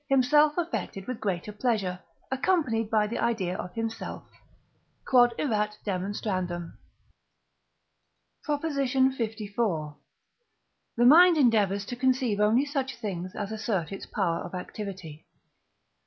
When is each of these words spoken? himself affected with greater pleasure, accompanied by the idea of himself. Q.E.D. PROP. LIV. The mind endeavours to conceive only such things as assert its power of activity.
himself 0.09 0.57
affected 0.57 1.05
with 1.05 1.19
greater 1.19 1.51
pleasure, 1.51 1.99
accompanied 2.31 2.89
by 2.89 3.05
the 3.05 3.19
idea 3.19 3.55
of 3.55 3.71
himself. 3.75 4.23
Q.E.D. 5.07 5.35
PROP. 8.43 8.63
LIV. 8.63 9.95
The 10.95 11.05
mind 11.05 11.37
endeavours 11.37 11.85
to 11.85 11.95
conceive 11.95 12.39
only 12.39 12.65
such 12.65 12.95
things 12.97 13.35
as 13.35 13.51
assert 13.51 13.91
its 13.91 14.07
power 14.07 14.39
of 14.39 14.55
activity. 14.55 15.27